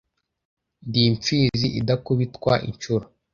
Ndi 0.87 1.01
imfizi 1.09 1.67
idakubitwa 1.79 2.53
inshuro 2.69 3.05